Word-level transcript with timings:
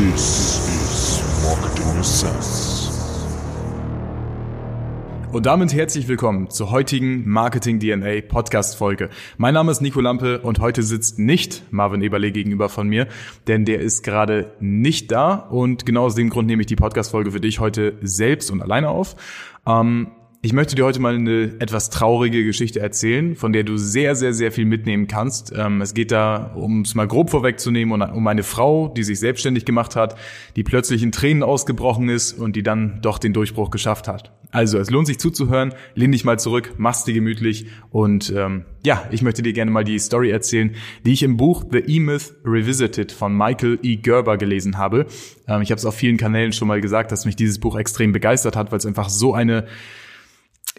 This 0.00 0.58
is 0.66 1.22
Marketing 1.44 2.02
Sense. 2.02 2.90
Und 5.30 5.44
damit 5.44 5.74
herzlich 5.74 6.08
willkommen 6.08 6.48
zur 6.48 6.70
heutigen 6.70 7.28
Marketing 7.28 7.78
DNA 7.78 8.22
Podcast 8.26 8.78
Folge. 8.78 9.10
Mein 9.36 9.52
Name 9.52 9.70
ist 9.70 9.82
Nico 9.82 10.00
Lampe 10.00 10.40
und 10.40 10.58
heute 10.58 10.82
sitzt 10.82 11.18
nicht 11.18 11.64
Marvin 11.70 12.00
Eberle 12.00 12.32
gegenüber 12.32 12.70
von 12.70 12.88
mir, 12.88 13.08
denn 13.46 13.66
der 13.66 13.80
ist 13.80 14.02
gerade 14.02 14.54
nicht 14.58 15.12
da 15.12 15.34
und 15.34 15.84
genau 15.84 16.04
aus 16.04 16.14
dem 16.14 16.30
Grund 16.30 16.46
nehme 16.48 16.62
ich 16.62 16.66
die 16.66 16.76
Podcast 16.76 17.10
Folge 17.10 17.32
für 17.32 17.40
dich 17.42 17.60
heute 17.60 17.98
selbst 18.00 18.50
und 18.50 18.62
alleine 18.62 18.88
auf. 18.88 19.16
Ähm, 19.66 20.12
ich 20.42 20.54
möchte 20.54 20.74
dir 20.74 20.86
heute 20.86 21.00
mal 21.00 21.14
eine 21.14 21.54
etwas 21.58 21.90
traurige 21.90 22.44
Geschichte 22.44 22.80
erzählen, 22.80 23.36
von 23.36 23.52
der 23.52 23.62
du 23.62 23.76
sehr, 23.76 24.16
sehr, 24.16 24.32
sehr 24.32 24.50
viel 24.52 24.64
mitnehmen 24.64 25.06
kannst. 25.06 25.52
Ähm, 25.54 25.82
es 25.82 25.92
geht 25.92 26.12
da, 26.12 26.52
um 26.54 26.80
es 26.80 26.94
mal 26.94 27.06
grob 27.06 27.28
vorwegzunehmen, 27.28 28.00
um 28.00 28.26
eine 28.26 28.42
Frau, 28.42 28.88
die 28.88 29.02
sich 29.02 29.20
selbstständig 29.20 29.66
gemacht 29.66 29.96
hat, 29.96 30.16
die 30.56 30.62
plötzlich 30.62 31.02
in 31.02 31.12
Tränen 31.12 31.42
ausgebrochen 31.42 32.08
ist 32.08 32.32
und 32.32 32.56
die 32.56 32.62
dann 32.62 33.00
doch 33.02 33.18
den 33.18 33.34
Durchbruch 33.34 33.70
geschafft 33.70 34.08
hat. 34.08 34.32
Also, 34.50 34.78
es 34.78 34.90
lohnt 34.90 35.06
sich 35.06 35.20
zuzuhören. 35.20 35.74
Lehn 35.94 36.10
dich 36.10 36.24
mal 36.24 36.38
zurück, 36.38 36.72
mach's 36.78 37.04
dir 37.04 37.12
gemütlich 37.12 37.66
und 37.90 38.32
ähm, 38.34 38.64
ja, 38.84 39.04
ich 39.10 39.20
möchte 39.20 39.42
dir 39.42 39.52
gerne 39.52 39.70
mal 39.70 39.84
die 39.84 39.98
Story 39.98 40.30
erzählen, 40.30 40.74
die 41.04 41.12
ich 41.12 41.22
im 41.22 41.36
Buch 41.36 41.64
The 41.70 41.78
E-Myth 41.78 42.34
Revisited 42.46 43.12
von 43.12 43.36
Michael 43.36 43.78
E. 43.82 43.96
Gerber 43.96 44.38
gelesen 44.38 44.78
habe. 44.78 45.06
Ähm, 45.46 45.60
ich 45.60 45.70
habe 45.70 45.78
es 45.78 45.84
auf 45.84 45.94
vielen 45.94 46.16
Kanälen 46.16 46.52
schon 46.52 46.66
mal 46.66 46.80
gesagt, 46.80 47.12
dass 47.12 47.26
mich 47.26 47.36
dieses 47.36 47.58
Buch 47.58 47.76
extrem 47.76 48.12
begeistert 48.12 48.56
hat, 48.56 48.72
weil 48.72 48.78
es 48.78 48.86
einfach 48.86 49.10
so 49.10 49.34
eine 49.34 49.66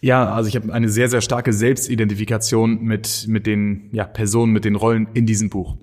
ja, 0.02 0.34
also 0.34 0.50
ich 0.50 0.56
habe 0.56 0.74
eine 0.74 0.90
sehr, 0.90 1.10
sehr 1.10 1.22
starke 1.22 1.54
Selbstidentifikation 1.54 2.82
mit, 2.82 3.26
mit 3.28 3.46
den 3.46 3.90
ja, 3.92 4.04
Personen, 4.04 4.52
mit 4.52 4.66
den 4.66 4.76
Rollen 4.76 5.08
in 5.14 5.28
diesem 5.28 5.50
Buch. 5.50 5.78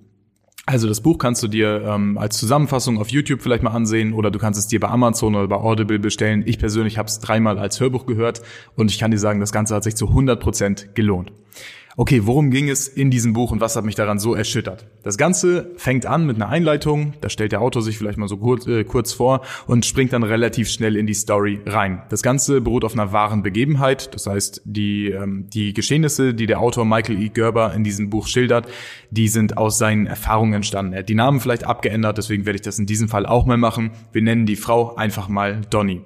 Also 0.67 0.87
das 0.87 1.01
Buch 1.01 1.17
kannst 1.17 1.43
du 1.43 1.49
dir 1.49 1.83
ähm, 1.87 2.19
als 2.19 2.37
Zusammenfassung 2.37 2.99
auf 2.99 3.09
YouTube 3.09 3.41
vielleicht 3.41 3.63
mal 3.63 3.71
ansehen 3.71 4.13
oder 4.13 4.31
du 4.31 4.39
kannst 4.39 4.61
es 4.61 4.67
dir 4.67 4.81
bei 4.81 4.89
Amazon 4.89 5.35
oder 5.35 5.49
bei 5.49 5.57
Audible 5.57 5.99
bestellen. 5.99 6.43
Ich 6.45 6.59
persönlich 6.59 6.99
habe 6.99 7.09
es 7.09 7.21
dreimal 7.21 7.59
als 7.59 7.81
Hörbuch 7.81 8.05
gehört 8.05 8.43
und 8.77 8.91
ich 8.91 8.99
kann 8.99 9.11
dir 9.11 9.19
sagen, 9.19 9.41
das 9.41 9.53
Ganze 9.53 9.75
hat 9.75 9.85
sich 9.85 9.97
zu 9.97 10.09
100 10.09 10.39
Prozent 10.39 10.95
gelohnt. 10.95 11.33
Okay, 12.01 12.27
worum 12.27 12.53
ging 12.53 12.71
es 12.71 12.87
in 12.87 13.11
diesem 13.11 13.33
Buch 13.33 13.51
und 13.51 13.61
was 13.61 13.75
hat 13.75 13.85
mich 13.85 13.97
daran 13.97 14.21
so 14.21 14.33
erschüttert? 14.33 14.87
Das 15.03 15.19
Ganze 15.19 15.73
fängt 15.79 16.07
an 16.07 16.27
mit 16.27 16.37
einer 16.37 16.49
Einleitung, 16.49 17.15
da 17.21 17.29
stellt 17.29 17.51
der 17.51 17.61
Autor 17.61 17.83
sich 17.83 17.99
vielleicht 17.99 18.19
mal 18.19 18.29
so 18.29 18.37
kurz, 18.37 18.69
äh, 18.69 18.85
kurz 18.85 19.13
vor 19.13 19.41
und 19.67 19.85
springt 19.85 20.13
dann 20.13 20.23
relativ 20.23 20.71
schnell 20.71 20.95
in 20.95 21.09
die 21.09 21.15
Story 21.15 21.61
rein. 21.67 22.03
Das 22.09 22.23
Ganze 22.23 22.61
beruht 22.61 22.85
auf 22.85 22.93
einer 22.93 23.11
wahren 23.11 23.43
Begebenheit, 23.43 24.15
das 24.15 24.29
heißt, 24.29 24.63
die, 24.65 25.09
ähm, 25.09 25.51
die 25.53 25.75
Geschehnisse, 25.75 26.35
die 26.35 26.47
der 26.47 26.61
Autor 26.61 26.85
Michael 26.85 27.21
E. 27.21 27.31
Gerber 27.31 27.75
in 27.75 27.83
diesem 27.83 28.11
Buch 28.11 28.29
schildert, 28.29 28.69
die 29.11 29.27
sind 29.27 29.59
aus 29.59 29.77
seinen 29.77 30.07
Erfahrungen 30.07 30.53
entstanden. 30.53 30.93
Er 30.93 31.01
hat 31.01 31.09
die 31.09 31.17
Namen 31.17 31.41
vielleicht 31.41 31.65
abgeändert, 31.65 32.17
deswegen 32.17 32.47
werde 32.47 32.59
ich 32.59 32.63
das 32.63 32.79
in 32.79 32.87
diesem 32.87 33.09
Fall 33.09 33.27
auch 33.27 33.45
mal 33.45 33.59
machen. 33.59 33.91
Wir 34.13 34.23
nennen 34.23 34.47
die 34.47 34.55
Frau 34.55 34.95
einfach 34.95 35.29
mal 35.29 35.63
Donny. 35.69 36.03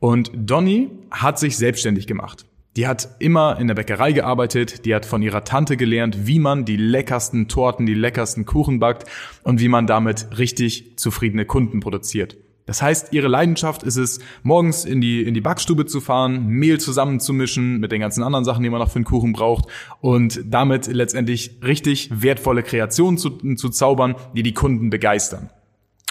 Und 0.00 0.32
Donny 0.34 0.90
hat 1.12 1.38
sich 1.38 1.56
selbstständig 1.56 2.08
gemacht. 2.08 2.46
Die 2.76 2.86
hat 2.86 3.16
immer 3.18 3.58
in 3.58 3.66
der 3.66 3.74
Bäckerei 3.74 4.12
gearbeitet, 4.12 4.84
die 4.84 4.94
hat 4.94 5.04
von 5.04 5.22
ihrer 5.22 5.42
Tante 5.42 5.76
gelernt, 5.76 6.28
wie 6.28 6.38
man 6.38 6.64
die 6.64 6.76
leckersten 6.76 7.48
Torten, 7.48 7.84
die 7.84 7.94
leckersten 7.94 8.46
Kuchen 8.46 8.78
backt 8.78 9.06
und 9.42 9.60
wie 9.60 9.68
man 9.68 9.88
damit 9.88 10.38
richtig 10.38 10.96
zufriedene 10.96 11.46
Kunden 11.46 11.80
produziert. 11.80 12.36
Das 12.66 12.80
heißt, 12.80 13.12
ihre 13.12 13.26
Leidenschaft 13.26 13.82
ist 13.82 13.96
es, 13.96 14.20
morgens 14.44 14.84
in 14.84 15.00
die, 15.00 15.22
in 15.24 15.34
die 15.34 15.40
Backstube 15.40 15.86
zu 15.86 16.00
fahren, 16.00 16.46
Mehl 16.46 16.78
zusammenzumischen 16.78 17.80
mit 17.80 17.90
den 17.90 18.00
ganzen 18.00 18.22
anderen 18.22 18.44
Sachen, 18.44 18.62
die 18.62 18.70
man 18.70 18.78
noch 18.78 18.90
für 18.90 18.96
einen 18.96 19.04
Kuchen 19.04 19.32
braucht 19.32 19.64
und 20.00 20.40
damit 20.44 20.86
letztendlich 20.86 21.58
richtig 21.64 22.22
wertvolle 22.22 22.62
Kreationen 22.62 23.18
zu, 23.18 23.30
zu 23.56 23.70
zaubern, 23.70 24.14
die 24.36 24.44
die 24.44 24.54
Kunden 24.54 24.90
begeistern. 24.90 25.50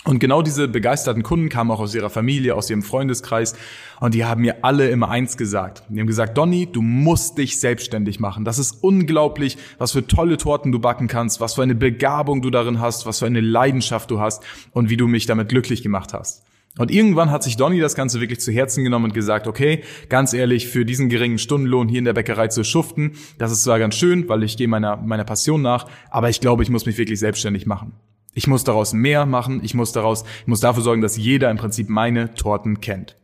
Und 0.06 0.20
genau 0.20 0.42
diese 0.42 0.70
begeisterten 0.70 1.24
Kunden 1.24 1.50
kamen 1.50 1.72
auch 1.72 1.82
aus 1.82 1.94
ihrer 1.94 2.10
Familie, 2.10 2.56
aus 2.56 2.70
ihrem 2.70 2.84
Freundeskreis 2.84 3.54
und 4.00 4.14
die 4.14 4.24
haben 4.24 4.42
mir 4.42 4.64
alle 4.64 4.90
immer 4.90 5.10
eins 5.10 5.36
gesagt. 5.36 5.84
Die 5.90 6.00
haben 6.00 6.08
gesagt, 6.08 6.38
Donny, 6.38 6.68
du 6.72 6.82
musst 6.82 7.38
dich 7.38 7.60
selbstständig 7.60 8.20
machen. 8.20 8.46
Das 8.46 8.60
ist 8.60 8.82
unglaublich, 8.82 9.58
was 9.78 9.92
für 9.92 10.08
tolle 10.08 10.38
Torten 10.38 10.72
du 10.72 10.80
backen 10.80 11.08
kannst, 11.08 11.42
was 11.42 11.56
für 11.56 11.64
eine 11.64 11.76
Begabung 11.76 12.42
du 12.42 12.50
darin 12.50 12.80
hast, 12.80 13.06
was 13.06 13.20
für 13.20 13.26
eine 13.26 13.42
Leidenschaft 13.42 14.10
du 14.10 14.22
hast 14.22 14.42
und 14.72 14.90
wie 14.90 14.96
du 14.98 15.08
mich 15.08 15.26
damit 15.26 15.50
glücklich 15.50 15.84
gemacht 15.84 16.14
hast. 16.14 16.44
Und 16.78 16.92
irgendwann 16.92 17.30
hat 17.30 17.44
sich 17.44 17.58
Donny 17.58 17.80
das 17.80 17.96
Ganze 17.96 18.22
wirklich 18.22 18.40
zu 18.40 18.54
Herzen 18.54 18.86
genommen 18.86 19.06
und 19.06 19.14
gesagt, 19.14 19.48
okay, 19.48 19.84
ganz 20.08 20.34
ehrlich, 20.34 20.70
für 20.70 20.86
diesen 20.86 21.10
geringen 21.10 21.40
Stundenlohn 21.40 21.90
hier 21.90 22.00
in 22.00 22.06
der 22.06 22.14
Bäckerei 22.14 22.48
zu 22.48 22.64
schuften, 22.64 23.14
das 23.38 23.52
ist 23.52 23.64
zwar 23.64 23.80
ganz 23.80 23.96
schön, 23.96 24.30
weil 24.30 24.44
ich 24.44 24.56
gehe 24.56 24.70
meiner, 24.70 24.96
meiner 24.96 25.26
Passion 25.26 25.62
nach, 25.62 25.88
aber 26.10 26.30
ich 26.30 26.40
glaube, 26.40 26.64
ich 26.64 26.70
muss 26.70 26.86
mich 26.86 26.98
wirklich 26.98 27.20
selbstständig 27.20 27.66
machen. 27.66 27.92
Ich 28.34 28.48
muss 28.48 28.64
daraus 28.64 28.94
mehr 28.94 29.26
machen. 29.26 29.62
Ich 29.64 29.74
muss 29.74 29.92
daraus, 29.92 30.24
ich 30.42 30.48
muss 30.48 30.60
dafür 30.60 30.84
sorgen, 30.84 31.02
dass 31.02 31.18
jeder 31.18 31.50
im 31.50 31.58
Prinzip 31.58 31.90
meine 31.90 32.34
Torten 32.34 32.80
kennt. 32.82 33.18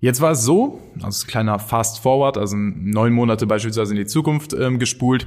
Jetzt 0.00 0.20
war 0.20 0.32
es 0.32 0.42
so, 0.42 0.80
also 1.02 1.26
kleiner 1.26 1.58
Fast 1.58 2.00
Forward, 2.00 2.36
also 2.36 2.56
neun 2.56 3.12
Monate 3.12 3.46
beispielsweise 3.46 3.92
in 3.92 3.98
die 3.98 4.06
Zukunft 4.06 4.52
ähm, 4.52 4.78
gespult. 4.78 5.26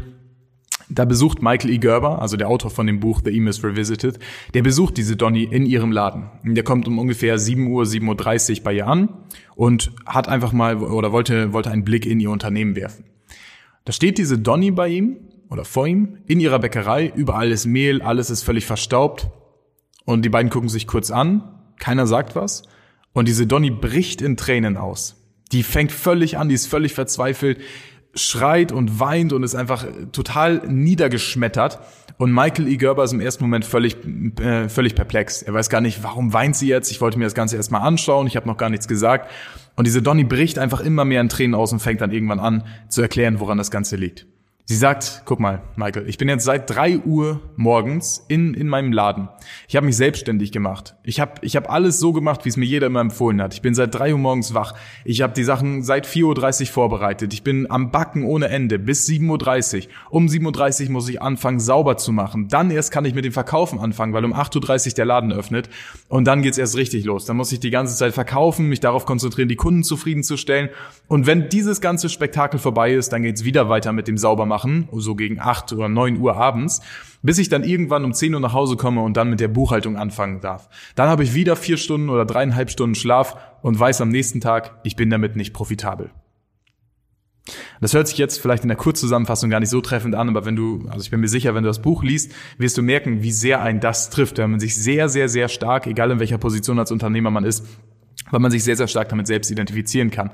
Da 0.91 1.05
besucht 1.05 1.41
Michael 1.41 1.71
E. 1.71 1.77
Gerber, 1.77 2.21
also 2.21 2.35
der 2.35 2.49
Autor 2.49 2.71
von 2.71 2.87
dem 2.87 2.99
Buch 2.99 3.21
The 3.23 3.29
E-Myth 3.29 3.63
Revisited, 3.63 4.17
der 4.55 4.63
besucht 4.63 4.97
diese 4.97 5.15
Donny 5.15 5.43
in 5.43 5.67
ihrem 5.67 5.91
Laden. 5.91 6.29
Der 6.43 6.63
kommt 6.63 6.87
um 6.87 6.97
ungefähr 6.97 7.37
7 7.37 7.67
Uhr, 7.67 7.83
7.30 7.83 8.57
Uhr 8.57 8.63
bei 8.63 8.73
ihr 8.73 8.87
an 8.87 9.09
und 9.55 9.91
hat 10.07 10.27
einfach 10.27 10.51
mal 10.51 10.77
oder 10.77 11.11
wollte, 11.11 11.53
wollte 11.53 11.69
einen 11.69 11.83
Blick 11.83 12.07
in 12.07 12.19
ihr 12.19 12.31
Unternehmen 12.31 12.75
werfen. 12.75 13.05
Da 13.85 13.91
steht 13.91 14.17
diese 14.17 14.39
Donny 14.39 14.71
bei 14.71 14.87
ihm 14.87 15.17
oder 15.49 15.65
vor 15.65 15.87
ihm 15.87 16.19
in 16.27 16.39
ihrer 16.39 16.59
Bäckerei. 16.59 17.11
Überall 17.15 17.51
ist 17.51 17.65
Mehl, 17.65 18.01
alles 18.01 18.29
ist 18.29 18.43
völlig 18.43 18.65
verstaubt. 18.65 19.29
Und 20.05 20.23
die 20.23 20.29
beiden 20.29 20.49
gucken 20.49 20.69
sich 20.69 20.87
kurz 20.87 21.11
an. 21.11 21.43
Keiner 21.79 22.07
sagt 22.07 22.35
was. 22.35 22.63
Und 23.13 23.27
diese 23.27 23.47
Donny 23.47 23.69
bricht 23.69 24.21
in 24.21 24.37
Tränen 24.37 24.77
aus. 24.77 25.15
Die 25.51 25.63
fängt 25.63 25.91
völlig 25.91 26.37
an, 26.37 26.49
die 26.49 26.55
ist 26.55 26.67
völlig 26.67 26.93
verzweifelt, 26.93 27.59
schreit 28.13 28.71
und 28.71 28.99
weint 28.99 29.33
und 29.33 29.43
ist 29.43 29.55
einfach 29.55 29.85
total 30.11 30.61
niedergeschmettert. 30.67 31.79
Und 32.17 32.33
Michael 32.33 32.67
E. 32.67 32.77
Gerber 32.77 33.03
ist 33.03 33.13
im 33.13 33.21
ersten 33.21 33.43
Moment 33.43 33.65
völlig, 33.65 33.95
äh, 34.39 34.67
völlig 34.67 34.93
perplex. 34.93 35.41
Er 35.41 35.53
weiß 35.53 35.69
gar 35.69 35.81
nicht, 35.81 36.03
warum 36.03 36.33
weint 36.33 36.55
sie 36.55 36.67
jetzt. 36.67 36.91
Ich 36.91 37.01
wollte 37.01 37.17
mir 37.17 37.23
das 37.23 37.33
Ganze 37.33 37.55
erstmal 37.55 37.81
anschauen. 37.81 38.27
Ich 38.27 38.35
habe 38.35 38.47
noch 38.47 38.57
gar 38.57 38.69
nichts 38.69 38.87
gesagt. 38.87 39.31
Und 39.75 39.87
diese 39.87 40.01
Donny 40.01 40.25
bricht 40.25 40.59
einfach 40.59 40.81
immer 40.81 41.05
mehr 41.05 41.21
in 41.21 41.29
Tränen 41.29 41.55
aus 41.55 41.71
und 41.71 41.79
fängt 41.79 42.01
dann 42.01 42.11
irgendwann 42.11 42.39
an 42.39 42.65
zu 42.89 43.01
erklären, 43.01 43.39
woran 43.39 43.57
das 43.57 43.71
Ganze 43.71 43.95
liegt. 43.95 44.27
Sie 44.69 44.75
sagt, 44.75 45.23
guck 45.25 45.39
mal, 45.39 45.63
Michael, 45.77 46.07
ich 46.07 46.19
bin 46.19 46.29
jetzt 46.29 46.45
seit 46.45 46.69
drei 46.69 46.99
Uhr 46.99 47.41
morgens 47.55 48.23
in, 48.27 48.53
in 48.53 48.67
meinem 48.67 48.91
Laden. 48.91 49.27
Ich 49.67 49.75
habe 49.75 49.87
mich 49.87 49.97
selbstständig 49.97 50.51
gemacht. 50.51 50.93
Ich 51.01 51.19
habe 51.19 51.41
ich 51.41 51.55
hab 51.55 51.71
alles 51.71 51.99
so 51.99 52.13
gemacht, 52.13 52.45
wie 52.45 52.49
es 52.49 52.55
mir 52.55 52.67
jeder 52.67 52.85
immer 52.85 52.99
empfohlen 52.99 53.41
hat. 53.41 53.55
Ich 53.55 53.63
bin 53.63 53.73
seit 53.73 53.95
drei 53.95 54.11
Uhr 54.13 54.19
morgens 54.19 54.53
wach. 54.53 54.75
Ich 55.05 55.23
habe 55.23 55.33
die 55.33 55.43
Sachen 55.43 55.81
seit 55.81 56.05
4.30 56.05 56.61
Uhr 56.61 56.67
vorbereitet. 56.67 57.33
Ich 57.33 57.41
bin 57.41 57.65
am 57.71 57.89
Backen 57.89 58.23
ohne 58.23 58.49
Ende 58.49 58.77
bis 58.77 59.09
7.30 59.09 59.87
Uhr. 59.87 59.91
Um 60.11 60.27
7.30 60.27 60.85
Uhr 60.85 60.91
muss 60.91 61.09
ich 61.09 61.19
anfangen, 61.19 61.59
sauber 61.59 61.97
zu 61.97 62.11
machen. 62.11 62.47
Dann 62.47 62.69
erst 62.69 62.91
kann 62.91 63.05
ich 63.05 63.15
mit 63.15 63.25
dem 63.25 63.33
Verkaufen 63.33 63.79
anfangen, 63.79 64.13
weil 64.13 64.23
um 64.23 64.35
8.30 64.35 64.89
Uhr 64.89 64.93
der 64.93 65.05
Laden 65.05 65.33
öffnet. 65.33 65.67
Und 66.09 66.25
dann 66.25 66.43
geht's 66.43 66.59
erst 66.59 66.77
richtig 66.77 67.05
los. 67.05 67.25
Dann 67.25 67.37
muss 67.37 67.51
ich 67.51 67.59
die 67.59 67.71
ganze 67.71 67.95
Zeit 67.95 68.13
verkaufen, 68.13 68.69
mich 68.69 68.81
darauf 68.81 69.07
konzentrieren, 69.07 69.49
die 69.49 69.55
Kunden 69.55 69.81
zufriedenzustellen. 69.81 70.69
Und 71.07 71.25
wenn 71.25 71.49
dieses 71.49 71.81
ganze 71.81 72.07
Spektakel 72.07 72.59
vorbei 72.59 72.93
ist, 72.93 73.11
dann 73.13 73.23
geht's 73.23 73.43
wieder 73.43 73.67
weiter 73.67 73.93
mit 73.93 74.07
dem 74.07 74.19
Saubermachen 74.19 74.58
machen, 74.59 74.89
so 74.91 75.15
gegen 75.15 75.39
acht 75.39 75.71
oder 75.71 75.87
neun 75.87 76.19
Uhr 76.19 76.35
abends, 76.35 76.81
bis 77.21 77.37
ich 77.37 77.47
dann 77.47 77.63
irgendwann 77.63 78.03
um 78.03 78.13
zehn 78.13 78.33
Uhr 78.33 78.39
nach 78.41 78.53
Hause 78.53 78.75
komme 78.75 79.01
und 79.01 79.15
dann 79.15 79.29
mit 79.29 79.39
der 79.39 79.47
Buchhaltung 79.47 79.95
anfangen 79.95 80.41
darf. 80.41 80.69
Dann 80.95 81.07
habe 81.07 81.23
ich 81.23 81.33
wieder 81.33 81.55
vier 81.55 81.77
Stunden 81.77 82.09
oder 82.09 82.25
dreieinhalb 82.25 82.69
Stunden 82.69 82.95
Schlaf 82.95 83.37
und 83.61 83.79
weiß 83.79 84.01
am 84.01 84.09
nächsten 84.09 84.41
Tag, 84.41 84.79
ich 84.83 84.95
bin 84.97 85.09
damit 85.09 85.35
nicht 85.35 85.53
profitabel. 85.53 86.11
Das 87.79 87.93
hört 87.93 88.07
sich 88.09 88.17
jetzt 88.17 88.41
vielleicht 88.41 88.63
in 88.63 88.67
der 88.67 88.77
Kurzzusammenfassung 88.77 89.49
gar 89.49 89.61
nicht 89.61 89.69
so 89.69 89.79
treffend 89.79 90.13
an, 90.13 90.27
aber 90.27 90.45
wenn 90.45 90.57
du, 90.57 90.85
also 90.89 91.01
ich 91.01 91.09
bin 91.09 91.21
mir 91.21 91.29
sicher, 91.29 91.55
wenn 91.55 91.63
du 91.63 91.69
das 91.69 91.81
Buch 91.81 92.03
liest, 92.03 92.33
wirst 92.57 92.77
du 92.77 92.81
merken, 92.81 93.23
wie 93.23 93.31
sehr 93.31 93.61
ein 93.61 93.79
das 93.79 94.09
trifft, 94.09 94.37
wenn 94.37 94.51
man 94.51 94.59
sich 94.59 94.75
sehr, 94.75 95.07
sehr, 95.07 95.29
sehr 95.29 95.47
stark, 95.47 95.87
egal 95.87 96.11
in 96.11 96.19
welcher 96.19 96.37
Position 96.37 96.77
als 96.79 96.91
Unternehmer 96.91 97.31
man 97.31 97.45
ist, 97.45 97.65
weil 98.29 98.41
man 98.41 98.51
sich 98.51 98.63
sehr, 98.63 98.75
sehr 98.75 98.87
stark 98.87 99.07
damit 99.09 99.25
selbst 99.25 99.49
identifizieren 99.49 100.11
kann. 100.11 100.31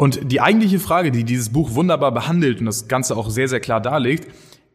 Und 0.00 0.32
die 0.32 0.40
eigentliche 0.40 0.78
Frage, 0.78 1.10
die 1.10 1.24
dieses 1.24 1.50
Buch 1.50 1.74
wunderbar 1.74 2.10
behandelt 2.10 2.60
und 2.60 2.64
das 2.64 2.88
Ganze 2.88 3.14
auch 3.18 3.28
sehr, 3.28 3.48
sehr 3.48 3.60
klar 3.60 3.82
darlegt, 3.82 4.28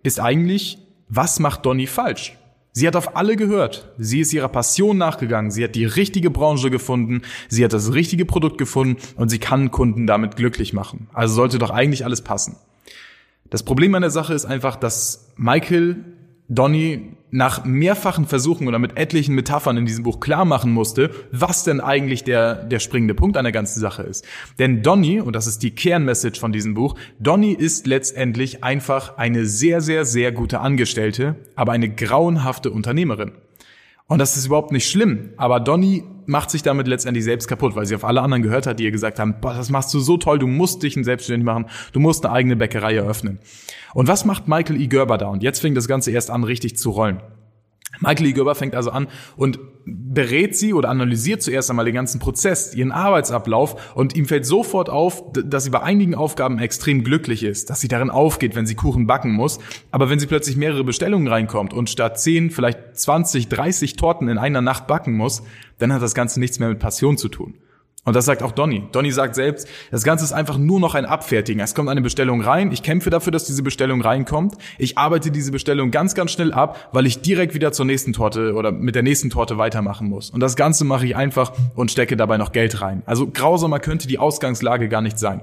ist 0.03 0.19
eigentlich, 0.19 0.77
was 1.09 1.39
macht 1.39 1.65
Donny 1.65 1.87
falsch? 1.87 2.37
Sie 2.73 2.87
hat 2.87 2.95
auf 2.95 3.15
alle 3.15 3.35
gehört. 3.35 3.91
Sie 3.97 4.19
ist 4.19 4.33
ihrer 4.33 4.49
Passion 4.49 4.99
nachgegangen. 4.99 5.49
Sie 5.49 5.63
hat 5.63 5.73
die 5.73 5.85
richtige 5.85 6.29
Branche 6.29 6.69
gefunden. 6.69 7.23
Sie 7.49 7.65
hat 7.65 7.73
das 7.73 7.91
richtige 7.91 8.23
Produkt 8.23 8.59
gefunden 8.59 9.01
und 9.15 9.29
sie 9.29 9.39
kann 9.39 9.71
Kunden 9.71 10.05
damit 10.05 10.35
glücklich 10.35 10.73
machen. 10.73 11.07
Also 11.11 11.33
sollte 11.33 11.57
doch 11.57 11.71
eigentlich 11.71 12.05
alles 12.05 12.21
passen. 12.21 12.57
Das 13.49 13.63
Problem 13.63 13.95
an 13.95 14.03
der 14.03 14.11
Sache 14.11 14.35
ist 14.35 14.45
einfach, 14.45 14.75
dass 14.75 15.31
Michael 15.37 16.05
Donny 16.49 17.17
nach 17.35 17.65
mehrfachen 17.65 18.25
Versuchen 18.25 18.67
oder 18.67 18.79
mit 18.79 18.97
etlichen 18.97 19.35
Metaphern 19.35 19.75
in 19.75 19.85
diesem 19.85 20.03
Buch 20.05 20.21
klar 20.21 20.45
machen 20.45 20.71
musste, 20.71 21.11
was 21.31 21.65
denn 21.65 21.81
eigentlich 21.81 22.23
der, 22.23 22.63
der 22.63 22.79
springende 22.79 23.13
Punkt 23.13 23.35
an 23.35 23.43
der 23.43 23.51
ganzen 23.51 23.81
Sache 23.81 24.03
ist. 24.03 24.25
Denn 24.57 24.81
Donny, 24.81 25.19
und 25.19 25.35
das 25.35 25.45
ist 25.45 25.61
die 25.61 25.71
Kernmessage 25.71 26.39
von 26.39 26.53
diesem 26.53 26.75
Buch, 26.75 26.95
Donny 27.19 27.51
ist 27.51 27.87
letztendlich 27.87 28.63
einfach 28.63 29.17
eine 29.17 29.45
sehr, 29.45 29.81
sehr, 29.81 30.05
sehr 30.05 30.31
gute 30.31 30.61
Angestellte, 30.61 31.35
aber 31.55 31.73
eine 31.73 31.93
grauenhafte 31.93 32.71
Unternehmerin. 32.71 33.33
Und 34.07 34.19
das 34.19 34.37
ist 34.37 34.45
überhaupt 34.45 34.71
nicht 34.71 34.87
schlimm. 34.89 35.31
Aber 35.37 35.59
Donny 35.59 36.03
macht 36.27 36.51
sich 36.51 36.61
damit 36.61 36.87
letztendlich 36.87 37.23
selbst 37.23 37.47
kaputt, 37.47 37.75
weil 37.75 37.85
sie 37.85 37.95
auf 37.95 38.03
alle 38.03 38.21
anderen 38.21 38.43
gehört 38.43 38.67
hat, 38.67 38.79
die 38.79 38.83
ihr 38.83 38.91
gesagt 38.91 39.19
haben, 39.19 39.35
boah, 39.41 39.53
das 39.53 39.69
machst 39.69 39.93
du 39.93 39.99
so 39.99 40.17
toll, 40.17 40.39
du 40.39 40.47
musst 40.47 40.83
dich 40.83 40.95
selbstständig 40.95 41.45
machen, 41.45 41.65
du 41.91 41.99
musst 41.99 42.25
eine 42.25 42.33
eigene 42.33 42.55
Bäckerei 42.55 42.95
eröffnen. 42.95 43.39
Und 43.93 44.07
was 44.07 44.25
macht 44.25 44.47
Michael 44.47 44.79
E. 44.79 44.87
Gerber 44.87 45.17
da? 45.17 45.27
Und 45.27 45.43
jetzt 45.43 45.59
fängt 45.59 45.77
das 45.77 45.87
Ganze 45.87 46.11
erst 46.11 46.29
an, 46.29 46.43
richtig 46.43 46.77
zu 46.77 46.91
rollen. 46.91 47.21
Michael 47.99 48.27
E. 48.27 48.55
Fängt 48.55 48.75
also 48.75 48.91
an 48.91 49.07
und 49.35 49.59
berät 49.85 50.55
sie 50.55 50.73
oder 50.73 50.89
analysiert 50.89 51.43
zuerst 51.43 51.69
einmal 51.69 51.85
den 51.85 51.93
ganzen 51.93 52.19
Prozess, 52.19 52.73
ihren 52.73 52.91
Arbeitsablauf 52.91 53.95
und 53.95 54.15
ihm 54.15 54.25
fällt 54.25 54.45
sofort 54.45 54.89
auf, 54.89 55.23
dass 55.33 55.65
sie 55.65 55.69
bei 55.69 55.81
einigen 55.81 56.15
Aufgaben 56.15 56.59
extrem 56.59 57.03
glücklich 57.03 57.43
ist, 57.43 57.69
dass 57.69 57.81
sie 57.81 57.87
darin 57.87 58.09
aufgeht, 58.09 58.55
wenn 58.55 58.65
sie 58.65 58.75
Kuchen 58.75 59.05
backen 59.05 59.31
muss. 59.31 59.59
Aber 59.91 60.09
wenn 60.09 60.19
sie 60.19 60.27
plötzlich 60.27 60.57
mehrere 60.57 60.83
Bestellungen 60.83 61.27
reinkommt 61.27 61.73
und 61.73 61.89
statt 61.89 62.19
10 62.19 62.49
vielleicht 62.49 62.97
20, 62.97 63.47
30 63.47 63.95
Torten 63.95 64.27
in 64.27 64.37
einer 64.37 64.61
Nacht 64.61 64.87
backen 64.87 65.13
muss, 65.13 65.43
dann 65.77 65.93
hat 65.93 66.01
das 66.01 66.15
Ganze 66.15 66.39
nichts 66.39 66.59
mehr 66.59 66.69
mit 66.69 66.79
Passion 66.79 67.17
zu 67.17 67.29
tun. 67.29 67.55
Und 68.05 68.15
das 68.15 68.25
sagt 68.25 68.43
auch 68.43 68.51
Donny. 68.51 68.83
Donny 68.91 69.11
sagt 69.11 69.33
selbst, 69.33 69.67
das 69.89 70.03
Ganze 70.03 70.23
ist 70.23 70.31
einfach 70.31 70.59
nur 70.59 70.79
noch 70.79 70.93
ein 70.93 71.05
Abfertigen. 71.05 71.59
Es 71.59 71.73
kommt 71.73 71.89
eine 71.89 72.01
Bestellung 72.01 72.41
rein, 72.41 72.71
ich 72.71 72.83
kämpfe 72.83 73.09
dafür, 73.09 73.31
dass 73.31 73.45
diese 73.45 73.63
Bestellung 73.63 74.01
reinkommt. 74.01 74.55
Ich 74.77 74.97
arbeite 74.97 75.31
diese 75.31 75.51
Bestellung 75.51 75.89
ganz, 75.89 76.13
ganz 76.13 76.31
schnell 76.31 76.53
ab, 76.53 76.89
weil 76.93 77.07
ich 77.07 77.21
direkt 77.21 77.55
wieder 77.55 77.71
zur 77.71 77.85
nächsten 77.85 78.13
Torte 78.13 78.53
oder 78.53 78.71
mit 78.71 78.93
der 78.93 79.01
nächsten 79.01 79.31
Torte 79.31 79.57
weitermachen 79.57 80.07
muss. 80.07 80.29
Und 80.29 80.39
das 80.39 80.55
Ganze 80.55 80.85
mache 80.85 81.07
ich 81.07 81.15
einfach 81.15 81.51
und 81.73 81.89
stecke 81.89 82.15
dabei 82.15 82.37
noch 82.37 82.51
Geld 82.51 82.79
rein. 82.81 83.01
Also 83.07 83.27
grausamer 83.27 83.79
könnte 83.79 84.07
die 84.07 84.19
Ausgangslage 84.19 84.87
gar 84.87 85.01
nicht 85.01 85.17
sein. 85.17 85.41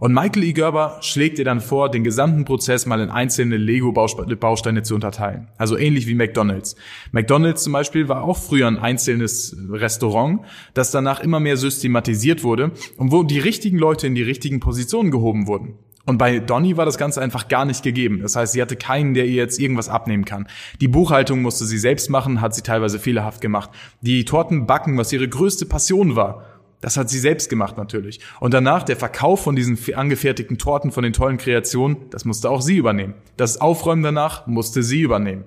Und 0.00 0.14
Michael 0.14 0.44
E. 0.44 0.52
Gerber 0.54 0.96
schlägt 1.02 1.36
dir 1.36 1.44
dann 1.44 1.60
vor, 1.60 1.90
den 1.90 2.04
gesamten 2.04 2.46
Prozess 2.46 2.86
mal 2.86 3.00
in 3.00 3.10
einzelne 3.10 3.58
Lego-Bausteine 3.58 4.82
zu 4.82 4.94
unterteilen. 4.94 5.48
Also 5.58 5.76
ähnlich 5.76 6.06
wie 6.06 6.14
McDonald's. 6.14 6.74
McDonald's 7.12 7.64
zum 7.64 7.74
Beispiel 7.74 8.08
war 8.08 8.24
auch 8.24 8.38
früher 8.38 8.66
ein 8.66 8.78
einzelnes 8.78 9.54
Restaurant, 9.70 10.40
das 10.72 10.90
danach 10.90 11.20
immer 11.20 11.38
mehr 11.38 11.58
systematisiert 11.58 12.42
wurde 12.42 12.72
und 12.96 13.12
wo 13.12 13.24
die 13.24 13.38
richtigen 13.38 13.76
Leute 13.76 14.06
in 14.06 14.14
die 14.14 14.22
richtigen 14.22 14.58
Positionen 14.58 15.10
gehoben 15.10 15.46
wurden. 15.46 15.74
Und 16.06 16.16
bei 16.16 16.38
Donny 16.38 16.78
war 16.78 16.86
das 16.86 16.96
Ganze 16.96 17.20
einfach 17.20 17.48
gar 17.48 17.66
nicht 17.66 17.82
gegeben. 17.82 18.20
Das 18.22 18.34
heißt, 18.34 18.54
sie 18.54 18.62
hatte 18.62 18.76
keinen, 18.76 19.12
der 19.12 19.26
ihr 19.26 19.34
jetzt 19.34 19.60
irgendwas 19.60 19.90
abnehmen 19.90 20.24
kann. 20.24 20.48
Die 20.80 20.88
Buchhaltung 20.88 21.42
musste 21.42 21.66
sie 21.66 21.78
selbst 21.78 22.08
machen, 22.08 22.40
hat 22.40 22.54
sie 22.54 22.62
teilweise 22.62 22.98
fehlerhaft 22.98 23.42
gemacht. 23.42 23.70
Die 24.00 24.24
Torten 24.24 24.66
backen, 24.66 24.96
was 24.96 25.12
ihre 25.12 25.28
größte 25.28 25.66
Passion 25.66 26.16
war, 26.16 26.49
das 26.80 26.96
hat 26.96 27.10
sie 27.10 27.18
selbst 27.18 27.50
gemacht 27.50 27.76
natürlich. 27.76 28.20
Und 28.40 28.54
danach 28.54 28.82
der 28.82 28.96
Verkauf 28.96 29.42
von 29.42 29.56
diesen 29.56 29.78
angefertigten 29.94 30.58
Torten, 30.58 30.92
von 30.92 31.02
den 31.02 31.12
tollen 31.12 31.36
Kreationen, 31.36 31.96
das 32.10 32.24
musste 32.24 32.50
auch 32.50 32.62
sie 32.62 32.76
übernehmen. 32.76 33.14
Das 33.36 33.60
Aufräumen 33.60 34.02
danach 34.02 34.46
musste 34.46 34.82
sie 34.82 35.02
übernehmen. 35.02 35.44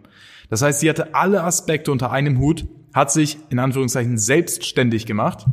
Das 0.49 0.61
heißt, 0.61 0.81
sie 0.81 0.89
hatte 0.89 1.15
alle 1.15 1.43
Aspekte 1.43 1.91
unter 1.91 2.11
einem 2.11 2.39
Hut, 2.39 2.65
hat 2.93 3.11
sich 3.11 3.37
in 3.49 3.59
Anführungszeichen 3.59 4.17
selbstständig 4.17 5.05
gemacht 5.05 5.45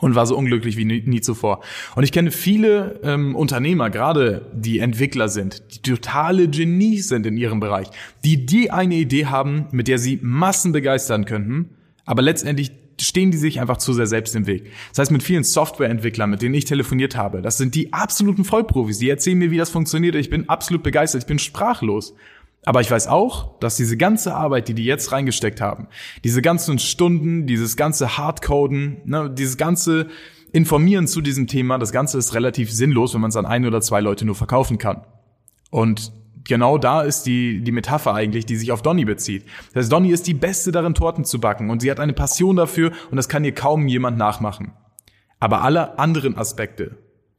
und 0.00 0.16
war 0.16 0.26
so 0.26 0.36
unglücklich 0.36 0.76
wie 0.76 0.84
nie, 0.84 1.20
zuvor. 1.20 1.62
Und 1.94 2.02
ich 2.02 2.10
kenne 2.10 2.32
viele 2.32 3.00
ähm, 3.04 3.36
Unternehmer, 3.36 3.90
gerade 3.90 4.50
die 4.52 4.80
Entwickler 4.80 5.28
sind, 5.28 5.62
die 5.70 5.90
totale 5.90 6.48
Genies 6.48 7.08
sind 7.08 7.26
in 7.26 7.36
ihrem 7.36 7.60
Bereich, 7.60 7.88
die 8.24 8.44
die 8.44 8.70
eine 8.72 8.96
Idee 8.96 9.26
haben, 9.26 9.66
mit 9.70 9.86
der 9.86 9.98
sie 9.98 10.18
Massen 10.20 10.72
begeistern 10.72 11.24
könnten, 11.24 11.70
aber 12.04 12.22
letztendlich 12.22 12.72
stehen 13.00 13.30
die 13.30 13.38
sich 13.38 13.60
einfach 13.60 13.78
zu 13.78 13.92
sehr 13.92 14.06
selbst 14.06 14.34
im 14.36 14.46
Weg. 14.46 14.70
Das 14.90 15.00
heißt, 15.00 15.10
mit 15.10 15.22
vielen 15.22 15.44
Softwareentwicklern, 15.44 16.30
mit 16.30 16.42
denen 16.42 16.54
ich 16.54 16.64
telefoniert 16.64 17.16
habe, 17.16 17.42
das 17.42 17.58
sind 17.58 17.74
die 17.74 17.92
absoluten 17.92 18.44
Vollprofis. 18.44 18.98
Die 18.98 19.08
erzählen 19.08 19.38
mir, 19.38 19.50
wie 19.50 19.58
das 19.58 19.70
funktioniert. 19.70 20.14
Ich 20.14 20.30
bin 20.30 20.48
absolut 20.48 20.82
begeistert. 20.82 21.22
Ich 21.22 21.26
bin 21.26 21.38
sprachlos. 21.38 22.14
Aber 22.64 22.80
ich 22.80 22.90
weiß 22.90 23.08
auch, 23.08 23.58
dass 23.58 23.76
diese 23.76 23.96
ganze 23.96 24.34
Arbeit, 24.34 24.68
die 24.68 24.74
die 24.74 24.84
jetzt 24.84 25.12
reingesteckt 25.12 25.60
haben, 25.60 25.86
diese 26.24 26.40
ganzen 26.40 26.78
Stunden, 26.78 27.46
dieses 27.46 27.76
ganze 27.76 28.16
Hardcoden, 28.16 29.02
ne, 29.04 29.30
dieses 29.30 29.56
ganze 29.56 30.08
Informieren 30.52 31.06
zu 31.06 31.20
diesem 31.20 31.46
Thema, 31.46 31.78
das 31.78 31.92
Ganze 31.92 32.16
ist 32.16 32.32
relativ 32.32 32.72
sinnlos, 32.72 33.12
wenn 33.12 33.20
man 33.20 33.30
es 33.30 33.36
an 33.36 33.44
ein 33.44 33.66
oder 33.66 33.80
zwei 33.80 34.00
Leute 34.00 34.24
nur 34.24 34.34
verkaufen 34.34 34.78
kann. 34.78 35.04
Und 35.70 36.12
genau 36.44 36.78
da 36.78 37.02
ist 37.02 37.24
die, 37.24 37.62
die 37.62 37.72
Metapher 37.72 38.14
eigentlich, 38.14 38.46
die 38.46 38.56
sich 38.56 38.72
auf 38.72 38.82
Donny 38.82 39.04
bezieht. 39.04 39.44
Das 39.72 39.84
heißt, 39.84 39.92
Donny 39.92 40.10
ist 40.10 40.26
die 40.26 40.34
Beste 40.34 40.72
darin, 40.72 40.94
Torten 40.94 41.24
zu 41.24 41.40
backen 41.40 41.70
und 41.70 41.82
sie 41.82 41.90
hat 41.90 42.00
eine 42.00 42.12
Passion 42.12 42.56
dafür 42.56 42.92
und 43.10 43.16
das 43.16 43.28
kann 43.28 43.44
ihr 43.44 43.54
kaum 43.54 43.88
jemand 43.88 44.18
nachmachen. 44.18 44.72
Aber 45.40 45.62
alle 45.62 45.98
anderen 45.98 46.38
Aspekte, 46.38 46.96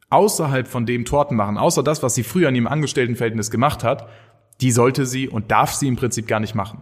außerhalb 0.10 0.68
von 0.68 0.86
dem 0.86 1.06
Torten 1.06 1.38
machen, 1.38 1.58
außer 1.58 1.84
das, 1.84 2.04
was 2.04 2.16
sie 2.16 2.24
früher 2.24 2.50
in 2.50 2.56
ihrem 2.56 2.68
Angestelltenverhältnis 2.68 3.52
gemacht 3.52 3.84
hat, 3.84 4.08
die 4.62 4.72
sollte 4.72 5.06
sie 5.06 5.28
und 5.28 5.52
darf 5.52 5.74
sie 5.74 5.88
im 5.88 5.96
Prinzip 5.96 6.28
gar 6.28 6.40
nicht 6.40 6.56
machen. 6.56 6.82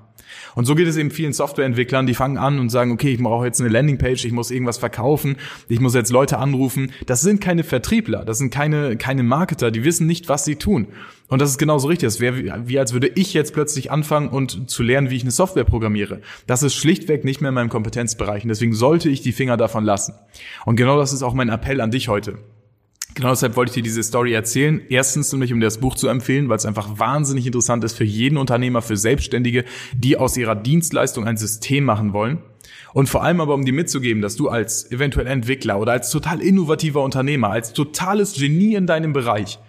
Und 0.55 0.65
so 0.65 0.75
geht 0.75 0.87
es 0.87 0.97
eben 0.97 1.11
vielen 1.11 1.33
Softwareentwicklern, 1.33 2.05
die 2.05 2.13
fangen 2.13 2.37
an 2.37 2.59
und 2.59 2.69
sagen, 2.69 2.91
okay, 2.91 3.13
ich 3.13 3.21
brauche 3.21 3.45
jetzt 3.45 3.59
eine 3.59 3.69
Landingpage, 3.69 4.25
ich 4.25 4.31
muss 4.31 4.51
irgendwas 4.51 4.77
verkaufen, 4.77 5.37
ich 5.69 5.79
muss 5.79 5.93
jetzt 5.93 6.11
Leute 6.11 6.37
anrufen. 6.37 6.91
Das 7.05 7.21
sind 7.21 7.41
keine 7.41 7.63
Vertriebler, 7.63 8.25
das 8.25 8.37
sind 8.37 8.51
keine, 8.51 8.97
keine 8.97 9.23
Marketer, 9.23 9.71
die 9.71 9.83
wissen 9.83 10.07
nicht, 10.07 10.29
was 10.29 10.45
sie 10.45 10.55
tun. 10.55 10.87
Und 11.27 11.41
das 11.41 11.49
ist 11.49 11.57
genauso 11.57 11.87
richtig. 11.87 12.07
Das 12.07 12.19
wäre 12.19 12.67
wie, 12.67 12.79
als 12.79 12.93
würde 12.93 13.07
ich 13.07 13.33
jetzt 13.33 13.53
plötzlich 13.53 13.91
anfangen 13.91 14.29
und 14.29 14.69
zu 14.69 14.83
lernen, 14.83 15.09
wie 15.09 15.15
ich 15.15 15.23
eine 15.23 15.31
Software 15.31 15.63
programmiere. 15.63 16.21
Das 16.45 16.61
ist 16.61 16.75
schlichtweg 16.75 17.23
nicht 17.23 17.41
mehr 17.41 17.49
in 17.49 17.55
meinem 17.55 17.69
Kompetenzbereich. 17.69 18.43
Und 18.43 18.49
deswegen 18.49 18.73
sollte 18.73 19.09
ich 19.09 19.21
die 19.21 19.31
Finger 19.31 19.57
davon 19.57 19.83
lassen. 19.83 20.13
Und 20.65 20.75
genau 20.75 20.97
das 20.99 21.11
ist 21.11 21.23
auch 21.23 21.33
mein 21.33 21.49
Appell 21.49 21.81
an 21.81 21.91
dich 21.91 22.07
heute. 22.07 22.37
Genau 23.15 23.29
deshalb 23.29 23.55
wollte 23.55 23.69
ich 23.69 23.75
dir 23.75 23.83
diese 23.83 24.01
Story 24.01 24.33
erzählen. 24.33 24.81
Erstens 24.89 25.31
nämlich, 25.31 25.53
um 25.53 25.59
dir 25.59 25.67
das 25.67 25.77
Buch 25.77 25.95
zu 25.95 26.07
empfehlen, 26.07 26.49
weil 26.49 26.57
es 26.57 26.65
einfach 26.65 26.97
wahnsinnig 26.97 27.45
interessant 27.45 27.83
ist 27.83 27.95
für 27.95 28.03
jeden 28.03 28.37
Unternehmer, 28.37 28.81
für 28.81 28.97
Selbstständige, 28.97 29.65
die 29.95 30.17
aus 30.17 30.35
ihrer 30.35 30.55
Dienstleistung 30.55 31.27
ein 31.27 31.37
System 31.37 31.83
machen 31.83 32.13
wollen. 32.13 32.39
Und 32.93 33.09
vor 33.09 33.23
allem 33.23 33.41
aber, 33.41 33.53
um 33.53 33.65
dir 33.65 33.73
mitzugeben, 33.73 34.21
dass 34.21 34.35
du 34.35 34.49
als 34.49 34.91
eventuell 34.91 35.27
Entwickler 35.27 35.79
oder 35.79 35.91
als 35.91 36.09
total 36.09 36.41
innovativer 36.41 37.03
Unternehmer, 37.03 37.49
als 37.49 37.73
totales 37.73 38.33
Genie 38.33 38.75
in 38.75 38.87
deinem 38.87 39.13
Bereich 39.13 39.59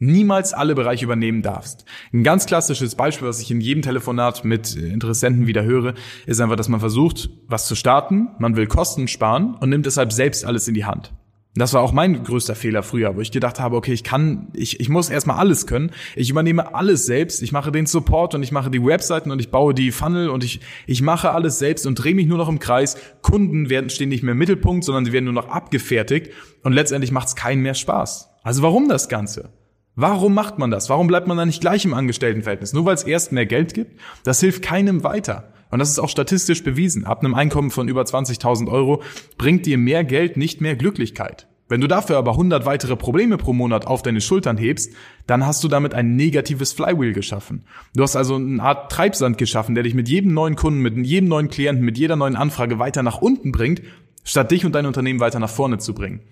niemals 0.00 0.54
alle 0.54 0.74
Bereiche 0.74 1.04
übernehmen 1.04 1.42
darfst. 1.42 1.84
Ein 2.12 2.24
ganz 2.24 2.46
klassisches 2.46 2.94
Beispiel, 2.94 3.28
was 3.28 3.40
ich 3.40 3.50
in 3.50 3.60
jedem 3.60 3.82
Telefonat 3.82 4.44
mit 4.44 4.74
Interessenten 4.74 5.46
wieder 5.46 5.62
höre, 5.62 5.94
ist 6.26 6.40
einfach, 6.40 6.56
dass 6.56 6.68
man 6.68 6.80
versucht, 6.80 7.28
was 7.46 7.66
zu 7.66 7.74
starten, 7.74 8.28
man 8.38 8.56
will 8.56 8.66
Kosten 8.66 9.08
sparen 9.08 9.54
und 9.60 9.68
nimmt 9.68 9.86
deshalb 9.86 10.12
selbst 10.12 10.44
alles 10.44 10.66
in 10.68 10.74
die 10.74 10.86
Hand. 10.86 11.12
Das 11.56 11.74
war 11.74 11.82
auch 11.82 11.92
mein 11.92 12.22
größter 12.22 12.54
Fehler 12.54 12.84
früher, 12.84 13.16
wo 13.16 13.20
ich 13.20 13.32
gedacht 13.32 13.58
habe, 13.58 13.74
okay, 13.74 13.92
ich 13.92 14.04
kann, 14.04 14.48
ich, 14.52 14.78
ich 14.78 14.88
muss 14.88 15.10
erstmal 15.10 15.38
alles 15.38 15.66
können. 15.66 15.90
Ich 16.14 16.30
übernehme 16.30 16.76
alles 16.76 17.06
selbst. 17.06 17.42
Ich 17.42 17.50
mache 17.50 17.72
den 17.72 17.86
Support 17.86 18.36
und 18.36 18.44
ich 18.44 18.52
mache 18.52 18.70
die 18.70 18.84
Webseiten 18.84 19.32
und 19.32 19.40
ich 19.40 19.50
baue 19.50 19.74
die 19.74 19.90
Funnel 19.90 20.28
und 20.28 20.44
ich, 20.44 20.60
ich 20.86 21.02
mache 21.02 21.32
alles 21.32 21.58
selbst 21.58 21.86
und 21.86 21.96
drehe 21.96 22.14
mich 22.14 22.26
nur 22.26 22.38
noch 22.38 22.48
im 22.48 22.60
Kreis. 22.60 22.96
Kunden 23.20 23.68
werden, 23.68 23.90
stehen 23.90 24.10
nicht 24.10 24.22
mehr 24.22 24.32
im 24.32 24.38
Mittelpunkt, 24.38 24.84
sondern 24.84 25.04
sie 25.04 25.12
werden 25.12 25.24
nur 25.24 25.34
noch 25.34 25.48
abgefertigt 25.48 26.30
und 26.62 26.72
letztendlich 26.72 27.10
macht 27.10 27.28
es 27.28 27.36
keinen 27.36 27.62
mehr 27.62 27.74
Spaß. 27.74 28.30
Also 28.44 28.62
warum 28.62 28.88
das 28.88 29.08
Ganze? 29.08 29.50
Warum 29.96 30.34
macht 30.34 30.58
man 30.58 30.70
das? 30.70 30.88
Warum 30.88 31.08
bleibt 31.08 31.26
man 31.26 31.36
da 31.36 31.44
nicht 31.44 31.60
gleich 31.60 31.84
im 31.84 31.94
Angestelltenverhältnis? 31.94 32.72
Nur 32.72 32.84
weil 32.84 32.94
es 32.94 33.02
erst 33.02 33.32
mehr 33.32 33.46
Geld 33.46 33.74
gibt? 33.74 33.98
Das 34.22 34.38
hilft 34.38 34.62
keinem 34.62 35.02
weiter. 35.02 35.52
Und 35.70 35.78
das 35.78 35.90
ist 35.90 35.98
auch 35.98 36.08
statistisch 36.08 36.64
bewiesen. 36.64 37.04
Ab 37.04 37.20
einem 37.20 37.34
Einkommen 37.34 37.70
von 37.70 37.88
über 37.88 38.02
20.000 38.02 38.68
Euro 38.68 39.02
bringt 39.38 39.66
dir 39.66 39.78
mehr 39.78 40.04
Geld 40.04 40.36
nicht 40.36 40.60
mehr 40.60 40.76
Glücklichkeit. 40.76 41.46
Wenn 41.70 41.80
du 41.80 41.86
dafür 41.86 42.18
aber 42.18 42.32
100 42.32 42.66
weitere 42.66 42.96
Probleme 42.96 43.36
pro 43.36 43.52
Monat 43.52 43.86
auf 43.86 44.02
deine 44.02 44.20
Schultern 44.20 44.58
hebst, 44.58 44.92
dann 45.28 45.46
hast 45.46 45.62
du 45.62 45.68
damit 45.68 45.94
ein 45.94 46.16
negatives 46.16 46.72
Flywheel 46.72 47.12
geschaffen. 47.12 47.64
Du 47.94 48.02
hast 48.02 48.16
also 48.16 48.34
eine 48.34 48.60
Art 48.60 48.90
Treibsand 48.90 49.38
geschaffen, 49.38 49.76
der 49.76 49.84
dich 49.84 49.94
mit 49.94 50.08
jedem 50.08 50.34
neuen 50.34 50.56
Kunden, 50.56 50.80
mit 50.80 50.96
jedem 51.06 51.28
neuen 51.28 51.48
Klienten, 51.48 51.84
mit 51.84 51.96
jeder 51.96 52.16
neuen 52.16 52.34
Anfrage 52.34 52.80
weiter 52.80 53.04
nach 53.04 53.18
unten 53.18 53.52
bringt, 53.52 53.82
statt 54.24 54.50
dich 54.50 54.66
und 54.66 54.74
dein 54.74 54.84
Unternehmen 54.84 55.20
weiter 55.20 55.38
nach 55.38 55.48
vorne 55.48 55.78
zu 55.78 55.94
bringen. 55.94 56.22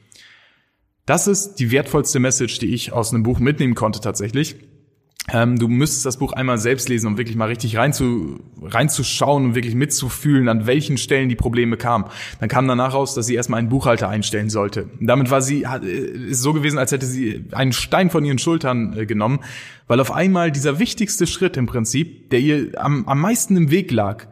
Das 1.07 1.29
ist 1.29 1.55
die 1.55 1.71
wertvollste 1.71 2.19
Message, 2.19 2.59
die 2.59 2.75
ich 2.75 2.93
aus 2.93 3.15
einem 3.15 3.23
Buch 3.23 3.39
mitnehmen 3.39 3.77
konnte 3.77 4.01
tatsächlich. 4.01 4.57
Ähm, 5.33 5.59
du 5.59 5.69
müsstest 5.69 6.07
das 6.07 6.17
Buch 6.17 6.33
einmal 6.33 6.59
selbst 6.59 6.89
lesen, 6.89 7.07
um 7.07 7.19
wirklich 7.19 7.37
mal 7.37 7.49
richtig 7.49 7.77
rein 7.77 7.93
zu, 7.93 8.41
reinzuschauen 8.63 9.45
und 9.45 9.55
wirklich 9.55 9.75
mitzufühlen, 9.75 10.49
an 10.49 10.67
welchen 10.67 10.97
Stellen 10.97 11.29
die 11.29 11.37
Probleme 11.37 11.77
kamen. 11.77 12.07
Dann 12.41 12.49
kam 12.49 12.67
danach 12.67 12.95
raus, 12.95 13.15
dass 13.15 13.27
sie 13.27 13.35
erstmal 13.35 13.59
einen 13.59 13.69
Buchhalter 13.69 14.09
einstellen 14.09 14.49
sollte. 14.49 14.89
Und 14.99 15.07
damit 15.07 15.31
war 15.31 15.43
sie, 15.43 15.65
äh, 15.65 16.31
ist 16.31 16.43
so 16.43 16.53
gewesen, 16.53 16.79
als 16.79 16.93
hätte 16.93 17.07
sie 17.07 17.45
einen 17.53 17.73
Stein 17.73 18.11
von 18.11 18.25
ihren 18.25 18.39
Schultern 18.39 18.97
äh, 18.97 19.07
genommen, 19.07 19.41
weil 19.87 20.01
auf 20.01 20.13
einmal 20.13 20.51
dieser 20.51 20.79
wichtigste 20.79 21.27
Schritt 21.27 21.57
im 21.57 21.67
Prinzip, 21.67 22.31
der 22.31 22.41
ihr 22.41 22.73
am, 22.77 23.07
am 23.07 23.21
meisten 23.21 23.57
im 23.57 23.71
Weg 23.71 23.91
lag, 23.91 24.27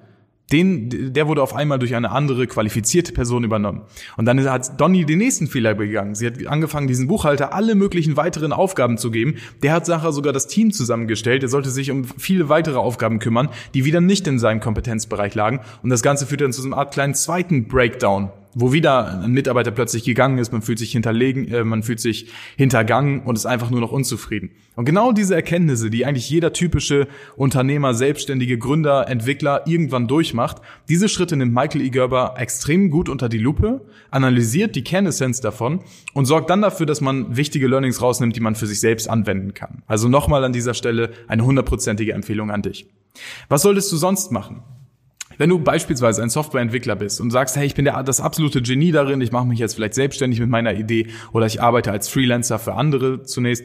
den, 0.52 1.12
der 1.12 1.26
wurde 1.26 1.42
auf 1.42 1.54
einmal 1.54 1.78
durch 1.78 1.94
eine 1.94 2.12
andere 2.12 2.46
qualifizierte 2.46 3.12
Person 3.12 3.42
übernommen. 3.42 3.82
Und 4.16 4.26
dann 4.26 4.42
hat 4.48 4.80
Donny 4.80 5.04
den 5.04 5.18
nächsten 5.18 5.48
Fehler 5.48 5.74
begangen. 5.74 6.14
Sie 6.14 6.26
hat 6.26 6.46
angefangen, 6.46 6.86
diesen 6.86 7.08
Buchhalter 7.08 7.52
alle 7.52 7.74
möglichen 7.74 8.16
weiteren 8.16 8.52
Aufgaben 8.52 8.96
zu 8.96 9.10
geben. 9.10 9.36
Der 9.62 9.72
hat 9.72 9.86
Sacher 9.86 10.12
sogar 10.12 10.32
das 10.32 10.46
Team 10.46 10.70
zusammengestellt. 10.72 11.42
Er 11.42 11.48
sollte 11.48 11.70
sich 11.70 11.90
um 11.90 12.04
viele 12.04 12.48
weitere 12.48 12.78
Aufgaben 12.78 13.18
kümmern, 13.18 13.48
die 13.74 13.84
wieder 13.84 14.00
nicht 14.00 14.26
in 14.28 14.38
seinem 14.38 14.60
Kompetenzbereich 14.60 15.34
lagen. 15.34 15.60
Und 15.82 15.90
das 15.90 16.02
Ganze 16.02 16.26
führte 16.26 16.44
dann 16.44 16.52
zu 16.52 16.62
so 16.62 16.68
einer 16.68 16.76
Art 16.76 16.92
kleinen 16.92 17.14
zweiten 17.14 17.66
Breakdown 17.66 18.30
wo 18.58 18.72
wieder 18.72 19.20
ein 19.20 19.32
Mitarbeiter 19.32 19.70
plötzlich 19.70 20.04
gegangen 20.04 20.38
ist, 20.38 20.50
man 20.50 20.62
fühlt 20.62 20.78
sich 20.78 20.90
hinterlegen, 20.90 21.46
äh, 21.48 21.62
man 21.62 21.82
fühlt 21.82 22.00
sich 22.00 22.30
hintergangen 22.56 23.20
und 23.20 23.36
ist 23.36 23.44
einfach 23.44 23.68
nur 23.68 23.80
noch 23.80 23.92
unzufrieden. 23.92 24.50
Und 24.76 24.86
genau 24.86 25.12
diese 25.12 25.34
Erkenntnisse, 25.34 25.90
die 25.90 26.06
eigentlich 26.06 26.30
jeder 26.30 26.54
typische 26.54 27.06
Unternehmer, 27.36 27.92
Selbstständige, 27.92 28.56
Gründer, 28.56 29.08
Entwickler 29.08 29.66
irgendwann 29.66 30.08
durchmacht, 30.08 30.62
diese 30.88 31.10
Schritte 31.10 31.36
nimmt 31.36 31.52
Michael 31.52 31.82
E. 31.82 31.90
Gerber 31.90 32.36
extrem 32.38 32.88
gut 32.88 33.10
unter 33.10 33.28
die 33.28 33.36
Lupe, 33.36 33.82
analysiert 34.10 34.74
die 34.74 34.84
Kernessenz 34.84 35.42
davon 35.42 35.80
und 36.14 36.24
sorgt 36.24 36.48
dann 36.48 36.62
dafür, 36.62 36.86
dass 36.86 37.02
man 37.02 37.36
wichtige 37.36 37.68
Learnings 37.68 38.00
rausnimmt, 38.00 38.36
die 38.36 38.40
man 38.40 38.54
für 38.54 38.66
sich 38.66 38.80
selbst 38.80 39.10
anwenden 39.10 39.52
kann. 39.52 39.82
Also 39.86 40.08
nochmal 40.08 40.44
an 40.44 40.54
dieser 40.54 40.72
Stelle 40.72 41.10
eine 41.28 41.44
hundertprozentige 41.44 42.14
Empfehlung 42.14 42.50
an 42.50 42.62
dich. 42.62 42.86
Was 43.50 43.60
solltest 43.60 43.92
du 43.92 43.96
sonst 43.96 44.32
machen? 44.32 44.62
Wenn 45.38 45.50
du 45.50 45.58
beispielsweise 45.58 46.22
ein 46.22 46.30
Softwareentwickler 46.30 46.96
bist 46.96 47.20
und 47.20 47.30
sagst, 47.30 47.56
hey, 47.56 47.66
ich 47.66 47.74
bin 47.74 47.84
der, 47.84 48.02
das 48.02 48.20
absolute 48.20 48.62
Genie 48.62 48.92
darin, 48.92 49.20
ich 49.20 49.32
mache 49.32 49.46
mich 49.46 49.58
jetzt 49.58 49.74
vielleicht 49.74 49.94
selbstständig 49.94 50.40
mit 50.40 50.48
meiner 50.48 50.74
Idee 50.74 51.08
oder 51.32 51.46
ich 51.46 51.62
arbeite 51.62 51.92
als 51.92 52.08
Freelancer 52.08 52.58
für 52.58 52.74
andere 52.74 53.22
zunächst, 53.22 53.64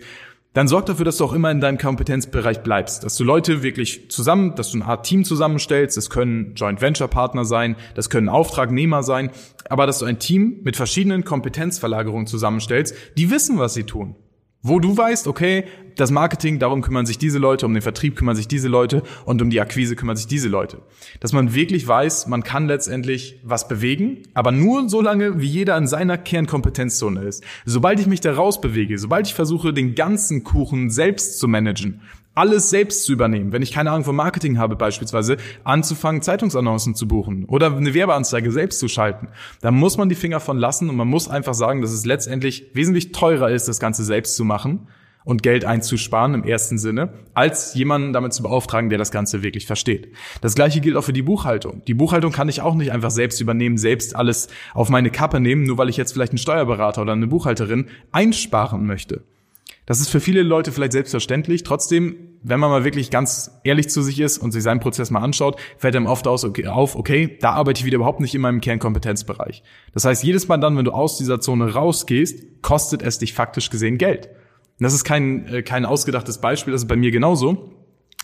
dann 0.54 0.68
sorg 0.68 0.86
dafür, 0.86 1.06
dass 1.06 1.18
du 1.18 1.24
auch 1.24 1.34
immer 1.34 1.50
in 1.50 1.62
deinem 1.62 1.78
Kompetenzbereich 1.78 2.62
bleibst, 2.62 3.06
dass 3.06 3.16
du 3.16 3.24
Leute 3.24 3.64
wirklich 3.64 4.10
zusammen, 4.12 4.54
dass 4.56 4.72
du 4.72 4.78
eine 4.78 4.86
Art 4.86 5.06
Team 5.06 5.24
zusammenstellst, 5.24 5.96
das 5.96 6.10
können 6.10 6.56
Joint 6.56 6.82
Venture 6.82 7.08
Partner 7.08 7.46
sein, 7.46 7.78
das 7.96 8.10
können 8.10 8.28
Auftragnehmer 8.28 9.02
sein, 9.02 9.30
aber 9.70 9.88
dass 9.88 10.00
du 10.00 10.06
ein 10.06 10.20
Team 10.20 10.60
mit 10.64 10.76
verschiedenen 10.76 11.24
Kompetenzverlagerungen 11.24 12.28
zusammenstellst, 12.28 12.96
die 13.18 13.32
wissen, 13.32 13.60
was 13.60 13.74
sie 13.74 13.86
tun. 13.86 14.16
Wo 14.64 14.80
du 14.80 14.96
weißt, 14.96 15.28
okay, 15.28 15.64
das 15.96 16.12
Marketing, 16.12 16.60
darum 16.60 16.82
kümmern 16.82 17.08
sich 17.08 17.18
diese 17.18 17.40
Leute, 17.40 17.66
um 17.66 17.74
den 17.74 17.82
Vertrieb 17.82 18.16
kümmern 18.16 18.36
sich 18.36 18.48
diese 18.48 18.68
Leute 18.68 19.02
und 19.26 19.42
um 19.42 19.50
die 19.50 19.60
Akquise 19.60 19.96
kümmern 19.96 20.16
sich 20.16 20.28
diese 20.28 20.50
Leute. 20.50 20.84
Dass 21.20 21.34
man 21.34 21.56
wirklich 21.56 21.88
weiß, 21.88 22.28
man 22.28 22.44
kann 22.44 22.68
letztendlich 22.68 23.40
was 23.44 23.68
bewegen, 23.68 24.20
aber 24.36 24.52
nur 24.52 24.88
so 24.88 25.02
lange, 25.02 25.42
wie 25.42 25.48
jeder 25.48 25.78
in 25.78 25.88
seiner 25.88 26.18
Kernkompetenzzone 26.18 27.24
ist. 27.24 27.44
Sobald 27.66 28.00
ich 28.00 28.06
mich 28.08 28.22
da 28.22 28.34
rausbewege, 28.34 29.00
sobald 29.00 29.28
ich 29.28 29.34
versuche, 29.34 29.74
den 29.74 29.96
ganzen 29.96 30.44
Kuchen 30.44 30.92
selbst 30.92 31.40
zu 31.40 31.48
managen, 31.48 32.02
alles 32.34 32.70
selbst 32.70 33.04
zu 33.04 33.12
übernehmen, 33.12 33.52
wenn 33.52 33.62
ich 33.62 33.72
keine 33.72 33.92
Ahnung 33.92 34.06
von 34.06 34.16
Marketing 34.16 34.58
habe 34.58 34.76
beispielsweise, 34.76 35.38
anzufangen, 35.64 36.22
Zeitungsannoncen 36.22 36.96
zu 36.96 37.08
buchen 37.08 37.46
oder 37.46 37.76
eine 37.76 37.94
Werbeanzeige 37.94 38.52
selbst 38.52 38.80
zu 38.80 38.88
schalten, 38.88 39.28
dann 39.62 39.76
muss 39.76 39.98
man 39.98 40.10
die 40.10 40.16
Finger 40.16 40.40
von 40.40 40.58
lassen 40.58 40.90
und 40.90 40.96
man 40.96 41.08
muss 41.08 41.28
einfach 41.28 41.54
sagen, 41.54 41.82
dass 41.82 41.92
es 41.92 42.06
letztendlich 42.06 42.72
wesentlich 42.74 43.12
teurer 43.12 43.50
ist, 43.50 43.68
das 43.68 43.80
Ganze 43.80 44.04
selbst 44.04 44.36
zu 44.36 44.46
machen 44.46 44.88
und 45.24 45.44
Geld 45.44 45.66
einzusparen 45.66 46.34
im 46.34 46.44
ersten 46.44 46.78
Sinne, 46.78 47.14
als 47.34 47.76
jemanden 47.76 48.14
damit 48.14 48.34
zu 48.34 48.44
beauftragen, 48.44 48.90
der 48.90 48.98
das 48.98 49.12
Ganze 49.12 49.44
wirklich 49.44 49.68
versteht. 49.68 50.12
Das 50.42 50.56
gleiche 50.56 50.82
gilt 50.82 50.96
auch 50.96 51.04
für 51.04 51.14
die 51.14 51.22
Buchhaltung. 51.22 51.84
Die 51.86 51.94
Buchhaltung 51.94 52.32
kann 52.32 52.50
ich 52.50 52.62
auch 52.62 52.76
nicht 52.76 52.92
einfach 52.92 53.12
selbst 53.12 53.40
übernehmen, 53.40 53.78
selbst 53.78 54.16
alles 54.16 54.48
auf 54.74 54.90
meine 54.90 55.12
Kappe 55.12 55.40
nehmen, 55.40 55.64
nur 55.64 55.78
weil 55.78 55.90
ich 55.90 55.98
jetzt 55.98 56.14
vielleicht 56.14 56.32
einen 56.32 56.40
Steuerberater 56.40 57.04
oder 57.04 57.14
eine 57.14 57.28
Buchhalterin 57.28 57.88
einsparen 58.12 58.86
möchte. 58.86 59.24
Das 59.86 60.00
ist 60.00 60.10
für 60.10 60.20
viele 60.20 60.44
Leute 60.44 60.72
vielleicht 60.72 60.94
selbstverständlich. 60.94 61.64
Trotzdem, 61.64 62.38
wenn 62.44 62.60
man 62.60 62.70
mal 62.70 62.84
wirklich 62.84 63.10
ganz 63.10 63.60
ehrlich 63.64 63.90
zu 63.90 64.02
sich 64.02 64.20
ist 64.20 64.38
und 64.38 64.52
sich 64.52 64.64
seinen 64.64 64.80
Prozess 64.80 65.12
mal 65.12 65.22
anschaut, 65.22 65.60
fällt 65.78 65.96
einem 65.96 66.06
oft 66.06 66.28
aus, 66.28 66.46
okay, 66.46 66.68
auf, 66.68 66.96
okay, 66.96 67.38
da 67.42 67.52
arbeite 67.52 67.80
ich 67.80 67.86
wieder 67.86 67.98
überhaupt 67.98 68.20
nicht 68.20 68.36
in 68.36 68.42
meinem 68.42 68.62
Kernkompetenzbereich. 68.62 69.64
Das 69.94 70.06
heißt, 70.06 70.24
jedes 70.24 70.48
Mal 70.48 70.58
dann, 70.58 70.78
wenn 70.78 70.86
du 70.86 70.92
aus 70.92 71.18
dieser 71.18 71.42
Zone 71.42 71.74
rausgehst, 71.74 72.62
kostet 72.62 73.02
es 73.02 73.18
dich 73.18 73.34
faktisch 73.34 73.70
gesehen 73.70 73.98
Geld. 73.98 74.28
Und 74.28 74.84
das 74.86 74.94
ist 74.94 75.04
kein, 75.04 75.48
äh, 75.48 75.64
kein 75.64 75.86
ausgedachtes 75.86 76.40
Beispiel, 76.40 76.72
das 76.72 76.84
ist 76.84 76.88
bei 76.88 76.96
mir 76.96 77.12
genauso. 77.12 77.72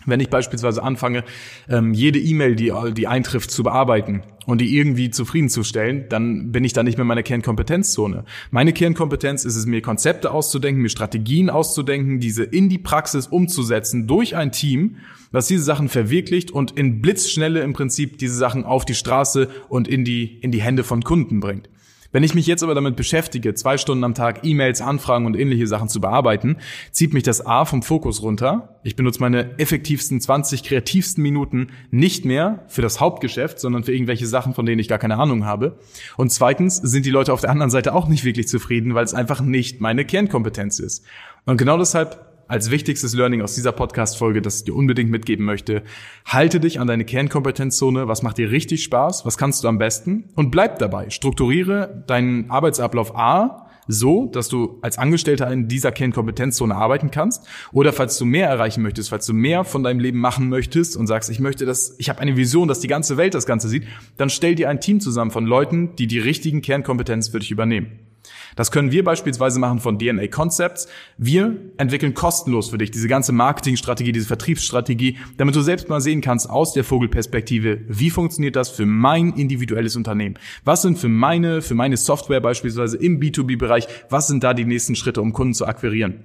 Wenn 0.08 0.20
ich 0.20 0.30
beispielsweise 0.30 0.82
anfange, 0.82 1.24
ähm, 1.68 1.92
jede 1.92 2.18
E-Mail, 2.18 2.56
die, 2.56 2.72
die 2.92 3.06
eintrifft, 3.06 3.50
zu 3.50 3.62
bearbeiten 3.62 4.22
und 4.46 4.60
die 4.60 4.76
irgendwie 4.76 5.10
zufriedenzustellen, 5.10 6.06
dann 6.08 6.50
bin 6.52 6.64
ich 6.64 6.72
da 6.72 6.82
nicht 6.82 6.96
mehr 6.96 7.02
in 7.02 7.08
meiner 7.08 7.22
Kernkompetenzzone. 7.22 8.24
Meine 8.50 8.72
Kernkompetenz 8.72 9.44
ist 9.44 9.56
es, 9.56 9.66
mir 9.66 9.82
Konzepte 9.82 10.30
auszudenken, 10.30 10.82
mir 10.82 10.88
Strategien 10.88 11.50
auszudenken, 11.50 12.20
diese 12.20 12.44
in 12.44 12.68
die 12.68 12.78
Praxis 12.78 13.26
umzusetzen 13.26 14.06
durch 14.06 14.36
ein 14.36 14.52
Team, 14.52 14.96
was 15.30 15.46
diese 15.46 15.62
Sachen 15.62 15.88
verwirklicht 15.88 16.50
und 16.50 16.70
in 16.72 17.02
Blitzschnelle 17.02 17.60
im 17.60 17.74
Prinzip 17.74 18.18
diese 18.18 18.36
Sachen 18.36 18.64
auf 18.64 18.84
die 18.84 18.94
Straße 18.94 19.48
und 19.68 19.86
in 19.88 20.04
die, 20.04 20.38
in 20.40 20.50
die 20.50 20.62
Hände 20.62 20.84
von 20.84 21.02
Kunden 21.02 21.40
bringt. 21.40 21.68
Wenn 22.10 22.22
ich 22.22 22.34
mich 22.34 22.46
jetzt 22.46 22.62
aber 22.62 22.74
damit 22.74 22.96
beschäftige, 22.96 23.52
zwei 23.52 23.76
Stunden 23.76 24.02
am 24.02 24.14
Tag 24.14 24.40
E-Mails, 24.42 24.80
Anfragen 24.80 25.26
und 25.26 25.36
ähnliche 25.36 25.66
Sachen 25.66 25.88
zu 25.88 26.00
bearbeiten, 26.00 26.56
zieht 26.90 27.12
mich 27.12 27.22
das 27.22 27.44
A 27.44 27.66
vom 27.66 27.82
Fokus 27.82 28.22
runter. 28.22 28.80
Ich 28.82 28.96
benutze 28.96 29.20
meine 29.20 29.58
effektivsten 29.58 30.18
20 30.18 30.62
kreativsten 30.62 31.22
Minuten 31.22 31.68
nicht 31.90 32.24
mehr 32.24 32.64
für 32.68 32.80
das 32.80 32.98
Hauptgeschäft, 33.00 33.60
sondern 33.60 33.84
für 33.84 33.92
irgendwelche 33.92 34.26
Sachen, 34.26 34.54
von 34.54 34.64
denen 34.64 34.78
ich 34.78 34.88
gar 34.88 34.98
keine 34.98 35.18
Ahnung 35.18 35.44
habe. 35.44 35.78
Und 36.16 36.32
zweitens 36.32 36.76
sind 36.76 37.04
die 37.04 37.10
Leute 37.10 37.32
auf 37.32 37.42
der 37.42 37.50
anderen 37.50 37.70
Seite 37.70 37.94
auch 37.94 38.08
nicht 38.08 38.24
wirklich 38.24 38.48
zufrieden, 38.48 38.94
weil 38.94 39.04
es 39.04 39.12
einfach 39.12 39.42
nicht 39.42 39.82
meine 39.82 40.06
Kernkompetenz 40.06 40.78
ist. 40.78 41.04
Und 41.44 41.58
genau 41.58 41.76
deshalb 41.76 42.27
als 42.48 42.70
wichtigstes 42.70 43.14
Learning 43.14 43.42
aus 43.42 43.54
dieser 43.54 43.72
Podcast-Folge, 43.72 44.42
das 44.42 44.58
ich 44.58 44.64
dir 44.64 44.74
unbedingt 44.74 45.10
mitgeben 45.10 45.44
möchte. 45.44 45.82
Halte 46.24 46.58
dich 46.58 46.80
an 46.80 46.88
deine 46.88 47.04
Kernkompetenzzone. 47.04 48.08
Was 48.08 48.22
macht 48.22 48.38
dir 48.38 48.50
richtig 48.50 48.82
Spaß? 48.82 49.24
Was 49.24 49.38
kannst 49.38 49.62
du 49.62 49.68
am 49.68 49.78
besten? 49.78 50.24
Und 50.34 50.50
bleib 50.50 50.78
dabei. 50.78 51.10
Strukturiere 51.10 52.04
deinen 52.06 52.50
Arbeitsablauf 52.50 53.14
A 53.14 53.68
so, 53.88 54.26
dass 54.26 54.48
du 54.48 54.78
als 54.82 54.98
Angestellter 54.98 55.50
in 55.50 55.66
dieser 55.66 55.90
Kernkompetenzzone 55.90 56.74
arbeiten 56.74 57.10
kannst. 57.10 57.46
Oder 57.72 57.92
falls 57.92 58.18
du 58.18 58.26
mehr 58.26 58.48
erreichen 58.48 58.82
möchtest, 58.82 59.08
falls 59.08 59.26
du 59.26 59.32
mehr 59.32 59.64
von 59.64 59.82
deinem 59.82 59.98
Leben 59.98 60.20
machen 60.20 60.48
möchtest 60.48 60.96
und 60.96 61.06
sagst, 61.06 61.30
ich 61.30 61.40
möchte 61.40 61.64
das, 61.64 61.96
ich 61.98 62.10
habe 62.10 62.20
eine 62.20 62.36
Vision, 62.36 62.68
dass 62.68 62.80
die 62.80 62.86
ganze 62.86 63.16
Welt 63.16 63.34
das 63.34 63.46
Ganze 63.46 63.68
sieht, 63.68 63.84
dann 64.18 64.30
stell 64.30 64.54
dir 64.54 64.68
ein 64.68 64.80
Team 64.80 65.00
zusammen 65.00 65.30
von 65.30 65.46
Leuten, 65.46 65.96
die 65.96 66.06
die 66.06 66.18
richtigen 66.18 66.60
Kernkompetenzen 66.60 67.32
für 67.32 67.38
dich 67.38 67.50
übernehmen. 67.50 68.07
Das 68.56 68.70
können 68.70 68.92
wir 68.92 69.04
beispielsweise 69.04 69.58
machen 69.58 69.80
von 69.80 69.98
DNA 69.98 70.28
Concepts. 70.28 70.88
Wir 71.16 71.56
entwickeln 71.76 72.14
kostenlos 72.14 72.70
für 72.70 72.78
dich 72.78 72.90
diese 72.90 73.08
ganze 73.08 73.32
Marketingstrategie, 73.32 74.12
diese 74.12 74.26
Vertriebsstrategie, 74.26 75.18
damit 75.36 75.56
du 75.56 75.60
selbst 75.60 75.88
mal 75.88 76.00
sehen 76.00 76.20
kannst 76.20 76.48
aus 76.48 76.72
der 76.72 76.84
Vogelperspektive, 76.84 77.80
wie 77.88 78.10
funktioniert 78.10 78.56
das 78.56 78.68
für 78.70 78.86
mein 78.86 79.32
individuelles 79.34 79.96
Unternehmen? 79.96 80.38
Was 80.64 80.82
sind 80.82 80.98
für 80.98 81.08
meine, 81.08 81.62
für 81.62 81.74
meine 81.74 81.96
Software 81.96 82.40
beispielsweise 82.40 82.96
im 82.96 83.20
B2B-Bereich, 83.20 83.86
was 84.10 84.26
sind 84.26 84.44
da 84.44 84.54
die 84.54 84.64
nächsten 84.64 84.96
Schritte, 84.96 85.20
um 85.20 85.32
Kunden 85.32 85.54
zu 85.54 85.66
akquirieren? 85.66 86.24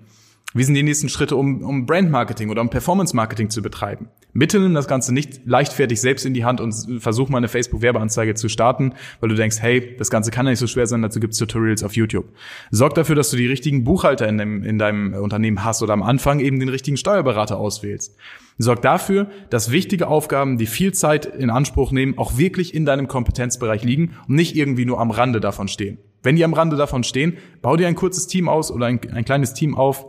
Wie 0.56 0.64
sind 0.64 0.76
die 0.76 0.84
nächsten 0.84 1.10
Schritte, 1.10 1.36
um, 1.36 1.64
um 1.64 1.86
Brandmarketing 1.88 2.50
oder 2.50 2.62
um 2.62 2.70
Performance-Marketing 2.70 3.50
zu 3.50 3.64
betreiben? 3.64 4.10
Bitte 4.34 4.60
nimm 4.60 4.74
das 4.74 4.88
Ganze 4.88 5.14
nicht 5.14 5.42
leichtfertig 5.46 6.00
selbst 6.00 6.26
in 6.26 6.34
die 6.34 6.46
Hand 6.46 6.62
und 6.62 6.74
versuch 7.00 7.30
mal 7.30 7.38
eine 7.38 7.48
Facebook-Werbeanzeige 7.48 8.36
zu 8.36 8.50
starten, 8.50 8.94
weil 9.20 9.30
du 9.30 9.36
denkst, 9.36 9.58
hey, 9.62 9.96
das 9.98 10.10
Ganze 10.12 10.32
kann 10.32 10.46
ja 10.46 10.52
nicht 10.52 10.60
so 10.60 10.68
schwer 10.68 10.86
sein, 10.86 11.02
dazu 11.02 11.20
gibt's 11.20 11.38
Tutorials 11.38 11.84
auf 11.84 11.96
YouTube. 11.96 12.26
Sorg 12.70 12.94
dafür, 12.94 13.16
dass 13.16 13.32
du 13.32 13.38
die 13.38 13.48
richtigen 13.48 13.84
Buchhalter 13.84 14.28
in, 14.28 14.38
dem, 14.38 14.64
in 14.64 14.78
deinem 14.78 15.14
Unternehmen 15.14 15.64
hast 15.64 15.82
oder 15.82 15.94
am 15.94 16.04
Anfang 16.04 16.40
eben 16.40 16.60
den 16.60 16.70
richtigen 16.70 16.98
Steuerberater 16.98 17.58
auswählst. 17.58 18.16
Sorg 18.60 18.82
dafür, 18.84 19.28
dass 19.50 19.72
wichtige 19.72 20.08
Aufgaben, 20.08 20.58
die 20.60 20.68
viel 20.68 20.94
Zeit 20.94 21.26
in 21.26 21.50
Anspruch 21.50 21.92
nehmen, 21.92 22.18
auch 22.18 22.38
wirklich 22.38 22.76
in 22.76 22.86
deinem 22.86 23.08
Kompetenzbereich 23.08 23.84
liegen 23.84 24.14
und 24.28 24.36
nicht 24.36 24.56
irgendwie 24.56 24.86
nur 24.86 25.00
am 25.00 25.10
Rande 25.10 25.40
davon 25.40 25.68
stehen. 25.68 25.98
Wenn 26.22 26.36
die 26.36 26.46
am 26.46 26.54
Rande 26.54 26.78
davon 26.78 27.04
stehen, 27.04 27.38
bau 27.62 27.76
dir 27.76 27.88
ein 27.88 27.96
kurzes 27.96 28.28
Team 28.28 28.48
aus 28.48 28.72
oder 28.72 28.86
ein, 28.86 29.00
ein 29.14 29.26
kleines 29.26 29.54
Team 29.54 29.76
auf, 29.76 30.06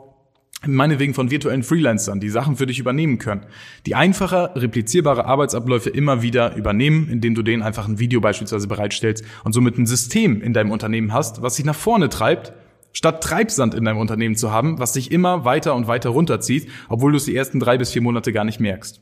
meinetwegen 0.67 1.15
von 1.15 1.31
virtuellen 1.31 1.63
Freelancern, 1.63 2.21
die 2.21 2.29
Sachen 2.29 2.57
für 2.57 2.67
dich 2.67 2.79
übernehmen 2.79 3.19
können, 3.19 3.47
die 3.87 3.95
einfacher 3.95 4.53
replizierbare 4.57 5.25
Arbeitsabläufe 5.25 5.91
immer 5.91 6.23
wieder 6.23 6.57
übernehmen, 6.57 7.09
indem 7.09 7.35
du 7.35 7.43
denen 7.43 7.63
einfach 7.63 7.89
ein 7.89 7.99
Video 7.99 8.21
beispielsweise 8.21 8.69
bereitstellst 8.69 9.25
und 9.45 9.53
somit 9.53 9.79
ein 9.79 9.87
System 9.87 10.43
in 10.43 10.53
deinem 10.53 10.71
Unternehmen 10.71 11.13
hast, 11.13 11.43
was 11.43 11.57
sich 11.57 11.65
nach 11.65 11.75
vorne 11.75 12.09
treibt, 12.09 12.53
statt 12.93 13.23
Treibsand 13.23 13.75
in 13.75 13.85
deinem 13.85 13.99
Unternehmen 13.99 14.37
zu 14.37 14.51
haben, 14.53 14.79
was 14.79 14.93
dich 14.93 15.13
immer 15.13 15.45
weiter 15.45 15.75
und 15.75 15.87
weiter 15.87 16.11
runterzieht, 16.11 16.69
obwohl 16.89 17.13
du 17.13 17.19
es 17.19 17.25
die 17.25 17.37
ersten 17.37 17.61
drei 17.61 17.77
bis 17.77 17.91
vier 17.93 18.03
Monate 18.03 18.33
gar 18.33 18.45
nicht 18.45 18.61
merkst. 18.61 19.01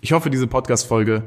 Ich 0.00 0.12
hoffe, 0.12 0.30
diese 0.30 0.46
Podcast-Folge 0.46 1.24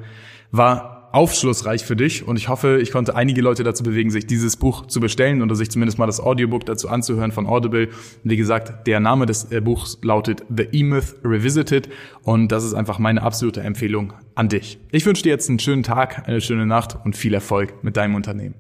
war 0.52 1.01
aufschlussreich 1.12 1.84
für 1.84 1.96
dich 1.96 2.28
und 2.28 2.38
ich 2.38 2.50
hoffe, 2.50 2.80
ich 2.82 2.92
konnte 2.92 3.16
einige 3.16 3.42
Leute 3.42 3.64
dazu 3.64 3.84
bewegen, 3.84 4.12
sich 4.12 4.28
dieses 4.28 4.58
Buch 4.58 4.88
zu 4.88 5.00
bestellen 5.00 5.42
oder 5.42 5.56
sich 5.56 5.70
zumindest 5.70 5.98
mal 5.98 6.06
das 6.06 6.20
Audiobook 6.20 6.66
dazu 6.66 6.90
anzuhören 6.90 7.32
von 7.32 7.48
Audible. 7.48 7.90
Wie 8.24 8.38
gesagt, 8.38 8.88
der 8.88 9.00
Name 9.00 9.26
des 9.26 9.52
äh, 9.52 9.62
Buchs 9.62 9.98
lautet 10.02 10.44
The 10.56 10.68
E-Myth 10.72 11.16
Revisited 11.24 11.90
und 12.24 12.52
das 12.52 12.64
ist 12.64 12.74
einfach 12.74 13.00
meine 13.00 13.22
absolute 13.22 13.62
Empfehlung 13.62 14.14
an 14.36 14.50
dich. 14.50 14.80
Ich 14.92 15.06
wünsche 15.06 15.24
dir 15.24 15.30
jetzt 15.30 15.50
einen 15.50 15.60
schönen 15.60 15.84
Tag, 15.84 16.28
eine 16.28 16.42
schöne 16.42 16.66
Nacht 16.66 16.98
und 17.04 17.16
viel 17.16 17.34
Erfolg 17.34 17.84
mit 17.84 17.98
deinem 17.98 18.16
Unternehmen. 18.16 18.56